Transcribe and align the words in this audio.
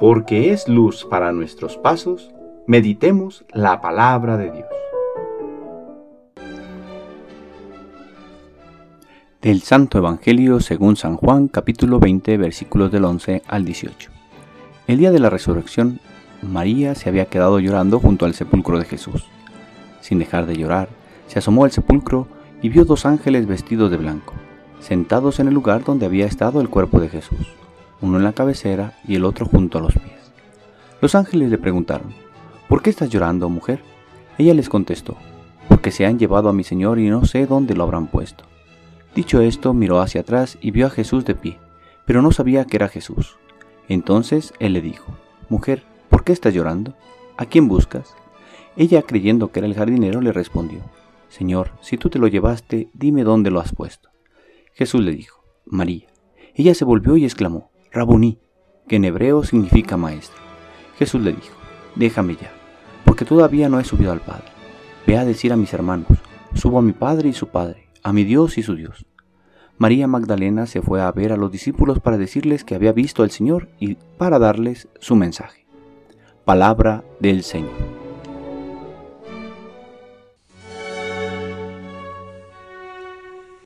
porque 0.00 0.50
es 0.50 0.66
luz 0.66 1.04
para 1.04 1.30
nuestros 1.30 1.76
pasos, 1.76 2.30
meditemos 2.66 3.44
la 3.52 3.82
palabra 3.82 4.38
de 4.38 4.50
Dios. 4.50 4.66
Del 9.42 9.60
Santo 9.60 9.98
Evangelio 9.98 10.60
según 10.60 10.96
San 10.96 11.16
Juan 11.16 11.48
capítulo 11.48 11.98
20 12.00 12.38
versículos 12.38 12.90
del 12.90 13.04
11 13.04 13.42
al 13.46 13.66
18. 13.66 14.10
El 14.86 14.96
día 14.96 15.12
de 15.12 15.18
la 15.18 15.28
resurrección, 15.28 16.00
María 16.40 16.94
se 16.94 17.10
había 17.10 17.26
quedado 17.26 17.60
llorando 17.60 18.00
junto 18.00 18.24
al 18.24 18.32
sepulcro 18.32 18.78
de 18.78 18.86
Jesús. 18.86 19.26
Sin 20.00 20.18
dejar 20.18 20.46
de 20.46 20.56
llorar, 20.56 20.88
se 21.26 21.40
asomó 21.40 21.64
al 21.64 21.72
sepulcro 21.72 22.26
y 22.62 22.70
vio 22.70 22.86
dos 22.86 23.04
ángeles 23.04 23.46
vestidos 23.46 23.90
de 23.90 23.98
blanco, 23.98 24.32
sentados 24.78 25.40
en 25.40 25.48
el 25.48 25.54
lugar 25.54 25.84
donde 25.84 26.06
había 26.06 26.24
estado 26.24 26.62
el 26.62 26.70
cuerpo 26.70 27.00
de 27.00 27.10
Jesús 27.10 27.59
uno 28.02 28.18
en 28.18 28.24
la 28.24 28.32
cabecera 28.32 28.98
y 29.06 29.16
el 29.16 29.24
otro 29.24 29.46
junto 29.46 29.78
a 29.78 29.80
los 29.80 29.94
pies. 29.94 30.32
Los 31.00 31.14
ángeles 31.14 31.50
le 31.50 31.58
preguntaron, 31.58 32.12
¿por 32.68 32.82
qué 32.82 32.90
estás 32.90 33.10
llorando, 33.10 33.48
mujer? 33.48 33.82
Ella 34.38 34.54
les 34.54 34.68
contestó, 34.68 35.16
porque 35.68 35.90
se 35.90 36.06
han 36.06 36.18
llevado 36.18 36.48
a 36.48 36.52
mi 36.52 36.64
Señor 36.64 36.98
y 36.98 37.08
no 37.08 37.24
sé 37.24 37.46
dónde 37.46 37.74
lo 37.74 37.84
habrán 37.84 38.06
puesto. 38.06 38.44
Dicho 39.14 39.40
esto, 39.40 39.74
miró 39.74 40.00
hacia 40.00 40.20
atrás 40.20 40.58
y 40.60 40.70
vio 40.70 40.86
a 40.86 40.90
Jesús 40.90 41.24
de 41.24 41.34
pie, 41.34 41.58
pero 42.04 42.22
no 42.22 42.32
sabía 42.32 42.64
que 42.64 42.76
era 42.76 42.88
Jesús. 42.88 43.36
Entonces 43.88 44.54
él 44.60 44.72
le 44.74 44.80
dijo, 44.80 45.16
Mujer, 45.48 45.82
¿por 46.08 46.22
qué 46.22 46.32
estás 46.32 46.54
llorando? 46.54 46.94
¿A 47.36 47.46
quién 47.46 47.66
buscas? 47.66 48.14
Ella, 48.76 49.02
creyendo 49.02 49.50
que 49.50 49.60
era 49.60 49.66
el 49.66 49.74
jardinero, 49.74 50.20
le 50.20 50.32
respondió, 50.32 50.80
Señor, 51.28 51.72
si 51.80 51.96
tú 51.96 52.08
te 52.08 52.18
lo 52.18 52.28
llevaste, 52.28 52.90
dime 52.94 53.24
dónde 53.24 53.50
lo 53.50 53.60
has 53.60 53.72
puesto. 53.72 54.10
Jesús 54.74 55.00
le 55.00 55.12
dijo, 55.12 55.42
María. 55.64 56.06
Ella 56.54 56.74
se 56.74 56.84
volvió 56.84 57.16
y 57.16 57.24
exclamó, 57.24 57.69
Rabuní, 57.92 58.38
que 58.86 58.96
en 58.96 59.04
hebreo 59.04 59.42
significa 59.42 59.96
maestro. 59.96 60.40
Jesús 60.98 61.22
le 61.22 61.32
dijo, 61.32 61.56
déjame 61.96 62.36
ya, 62.36 62.52
porque 63.04 63.24
todavía 63.24 63.68
no 63.68 63.80
he 63.80 63.84
subido 63.84 64.12
al 64.12 64.20
Padre. 64.20 64.44
Ve 65.06 65.18
a 65.18 65.24
decir 65.24 65.52
a 65.52 65.56
mis 65.56 65.72
hermanos, 65.72 66.06
subo 66.54 66.78
a 66.78 66.82
mi 66.82 66.92
Padre 66.92 67.30
y 67.30 67.32
su 67.32 67.48
Padre, 67.48 67.88
a 68.02 68.12
mi 68.12 68.24
Dios 68.24 68.58
y 68.58 68.62
su 68.62 68.76
Dios. 68.76 69.06
María 69.78 70.06
Magdalena 70.06 70.66
se 70.66 70.82
fue 70.82 71.00
a 71.00 71.10
ver 71.10 71.32
a 71.32 71.36
los 71.36 71.50
discípulos 71.50 72.00
para 72.00 72.18
decirles 72.18 72.64
que 72.64 72.74
había 72.74 72.92
visto 72.92 73.22
al 73.22 73.30
Señor 73.30 73.68
y 73.80 73.94
para 74.18 74.38
darles 74.38 74.88
su 75.00 75.16
mensaje. 75.16 75.66
Palabra 76.44 77.02
del 77.18 77.42
Señor. 77.42 77.72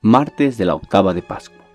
Martes 0.00 0.56
de 0.56 0.64
la 0.64 0.74
octava 0.74 1.12
de 1.12 1.22
Pascua. 1.22 1.67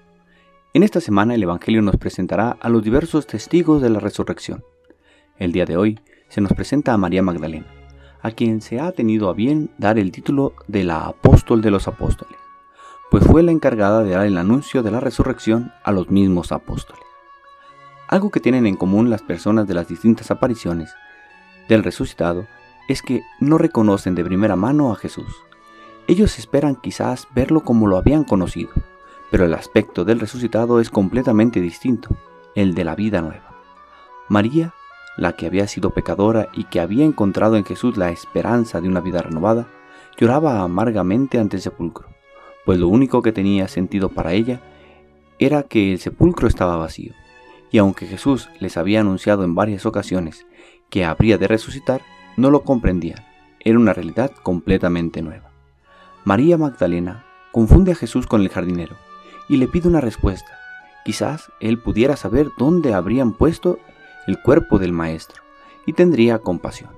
En 0.76 0.82
esta 0.82 1.00
semana 1.02 1.36
el 1.36 1.44
Evangelio 1.44 1.84
nos 1.84 1.98
presentará 1.98 2.58
a 2.60 2.68
los 2.68 2.84
diversos 2.84 3.28
testigos 3.28 3.80
de 3.80 3.92
la 3.92 4.00
resurrección. 4.00 4.64
El 5.38 5.52
día 5.52 5.66
de 5.66 5.78
hoy 5.78 6.00
se 6.30 6.42
nos 6.42 6.54
presenta 6.54 6.94
a 6.94 6.98
María 6.98 7.22
Magdalena, 7.22 7.68
a 8.24 8.32
quien 8.32 8.60
se 8.60 8.80
ha 8.80 8.92
tenido 8.92 9.30
a 9.30 9.34
bien 9.34 9.70
dar 9.78 10.00
el 10.00 10.12
título 10.12 10.54
de 10.68 10.84
la 10.84 11.06
apóstol 11.06 11.62
de 11.62 11.70
los 11.70 11.88
apóstoles, 11.88 12.40
pues 13.12 13.24
fue 13.24 13.44
la 13.44 13.52
encargada 13.52 14.04
de 14.04 14.16
dar 14.16 14.26
el 14.26 14.36
anuncio 14.36 14.82
de 14.82 14.90
la 14.90 15.00
resurrección 15.00 15.72
a 15.84 15.92
los 15.92 16.10
mismos 16.10 16.52
apóstoles. 16.52 17.04
Algo 18.08 18.32
que 18.32 18.40
tienen 18.40 18.66
en 18.66 18.76
común 18.76 19.12
las 19.12 19.22
personas 19.22 19.68
de 19.68 19.76
las 19.76 19.88
distintas 19.88 20.32
apariciones 20.32 20.92
del 21.70 21.84
resucitado 21.84 22.48
es 22.88 23.04
que 23.04 23.22
no 23.40 23.60
reconocen 23.60 24.16
de 24.16 24.26
primera 24.26 24.56
mano 24.56 24.92
a 24.92 24.96
Jesús. 24.96 25.36
Ellos 26.08 26.40
esperan 26.40 26.76
quizás 26.76 27.28
verlo 27.36 27.64
como 27.64 27.86
lo 27.86 27.98
habían 27.98 28.24
conocido, 28.24 28.72
pero 29.34 29.46
el 29.46 29.56
aspecto 29.56 30.06
del 30.06 30.20
resucitado 30.20 30.80
es 30.80 30.92
completamente 30.92 31.60
distinto, 31.60 32.16
el 32.54 32.76
de 32.76 32.84
la 32.84 32.94
vida 32.94 33.20
nueva. 33.20 33.56
María, 34.30 34.76
la 35.18 35.36
que 35.36 35.48
había 35.48 35.68
sido 35.68 35.90
pecadora 35.90 36.50
y 36.54 36.66
que 36.66 36.80
había 36.80 37.04
encontrado 37.04 37.58
en 37.58 37.66
Jesús 37.66 37.98
la 37.98 38.12
esperanza 38.12 38.80
de 38.80 38.88
una 38.88 39.00
vida 39.00 39.24
renovada, 39.24 39.70
lloraba 40.20 40.62
amargamente 40.62 41.40
ante 41.40 41.56
el 41.56 41.64
sepulcro, 41.64 42.10
pues 42.64 42.78
lo 42.78 42.88
único 42.90 43.24
que 43.24 43.32
tenía 43.32 43.68
sentido 43.68 44.10
para 44.10 44.34
ella 44.34 44.62
era 45.40 45.64
que 45.64 45.94
el 45.94 46.00
sepulcro 46.00 46.48
estaba 46.48 46.78
vacío, 46.78 47.16
y 47.72 47.80
aunque 47.80 48.06
Jesús 48.06 48.52
les 48.60 48.78
había 48.78 49.00
anunciado 49.00 49.44
en 49.46 49.56
varias 49.56 49.88
ocasiones 49.88 50.46
que 50.92 51.06
habría 51.06 51.40
de 51.40 51.48
resucitar, 51.48 52.02
no 52.38 52.52
lo 52.52 52.62
comprendían, 52.62 53.26
era 53.62 53.80
una 53.80 53.94
realidad 53.94 54.30
completamente 54.44 55.24
nueva. 55.24 55.50
María 56.24 56.56
Magdalena 56.56 57.26
confunde 57.52 57.94
a 57.94 57.96
Jesús 57.96 58.28
con 58.28 58.42
el 58.42 58.50
jardinero, 58.50 58.96
y 59.50 59.58
le 59.58 59.68
pide 59.68 59.88
una 59.88 60.02
respuesta. 60.02 60.58
Quizás 61.04 61.52
él 61.60 61.80
pudiera 61.80 62.16
saber 62.16 62.52
dónde 62.58 62.94
habrían 62.94 63.34
puesto 63.34 63.78
el 64.28 64.42
cuerpo 64.42 64.80
del 64.80 64.94
Maestro 64.94 65.44
y 65.86 65.94
tendría 65.94 66.40
compasión. 66.40 66.92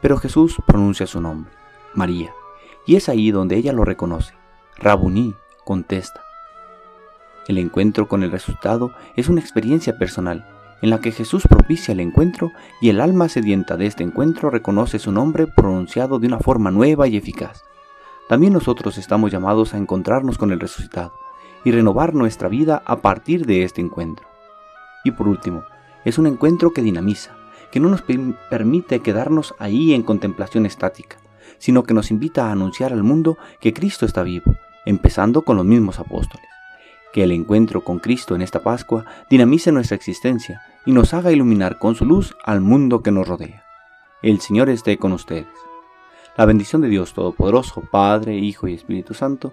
Pero 0.00 0.16
Jesús 0.16 0.56
pronuncia 0.66 1.06
su 1.06 1.20
nombre, 1.20 1.52
María, 1.94 2.32
y 2.86 2.96
es 2.96 3.08
ahí 3.08 3.30
donde 3.30 3.56
ella 3.56 3.72
lo 3.72 3.84
reconoce. 3.84 4.34
Rabuní 4.76 5.34
contesta. 5.64 6.22
El 7.46 7.58
encuentro 7.58 8.08
con 8.08 8.22
el 8.22 8.30
resultado 8.30 8.92
es 9.16 9.28
una 9.28 9.40
experiencia 9.40 9.98
personal 9.98 10.48
en 10.80 10.90
la 10.90 11.00
que 11.00 11.12
Jesús 11.12 11.44
propicia 11.48 11.92
el 11.92 12.00
encuentro 12.00 12.50
y 12.80 12.88
el 12.88 13.00
alma 13.00 13.28
sedienta 13.28 13.76
de 13.76 13.86
este 13.86 14.02
encuentro 14.02 14.50
reconoce 14.50 14.98
su 14.98 15.12
nombre 15.12 15.46
pronunciado 15.46 16.18
de 16.18 16.26
una 16.26 16.38
forma 16.38 16.70
nueva 16.70 17.06
y 17.08 17.16
eficaz. 17.16 17.62
También 18.28 18.52
nosotros 18.54 18.98
estamos 18.98 19.30
llamados 19.30 19.74
a 19.74 19.78
encontrarnos 19.78 20.38
con 20.38 20.50
el 20.50 20.60
resucitado 20.60 21.12
y 21.64 21.72
renovar 21.72 22.14
nuestra 22.14 22.48
vida 22.48 22.82
a 22.84 22.96
partir 22.96 23.46
de 23.46 23.64
este 23.64 23.80
encuentro. 23.80 24.26
Y 25.04 25.10
por 25.12 25.28
último, 25.28 25.64
es 26.04 26.18
un 26.18 26.26
encuentro 26.26 26.72
que 26.72 26.82
dinamiza, 26.82 27.36
que 27.70 27.80
no 27.80 27.88
nos 27.88 28.02
permite 28.02 29.00
quedarnos 29.00 29.54
ahí 29.58 29.94
en 29.94 30.02
contemplación 30.02 30.66
estática, 30.66 31.16
sino 31.58 31.82
que 31.82 31.94
nos 31.94 32.10
invita 32.10 32.46
a 32.46 32.52
anunciar 32.52 32.92
al 32.92 33.02
mundo 33.02 33.38
que 33.60 33.72
Cristo 33.72 34.06
está 34.06 34.22
vivo, 34.22 34.54
empezando 34.84 35.42
con 35.42 35.56
los 35.56 35.66
mismos 35.66 35.98
apóstoles. 35.98 36.46
Que 37.12 37.24
el 37.24 37.32
encuentro 37.32 37.82
con 37.82 38.00
Cristo 38.00 38.34
en 38.34 38.42
esta 38.42 38.62
Pascua 38.62 39.04
dinamice 39.30 39.72
nuestra 39.72 39.96
existencia 39.96 40.62
y 40.84 40.92
nos 40.92 41.14
haga 41.14 41.32
iluminar 41.32 41.78
con 41.78 41.94
su 41.94 42.04
luz 42.04 42.36
al 42.44 42.60
mundo 42.60 43.02
que 43.02 43.12
nos 43.12 43.26
rodea. 43.26 43.64
El 44.22 44.40
Señor 44.40 44.68
esté 44.68 44.98
con 44.98 45.12
ustedes. 45.12 45.46
La 46.36 46.44
bendición 46.44 46.82
de 46.82 46.88
Dios 46.88 47.14
Todopoderoso, 47.14 47.82
Padre, 47.82 48.36
Hijo 48.36 48.66
y 48.66 48.74
Espíritu 48.74 49.14
Santo, 49.14 49.52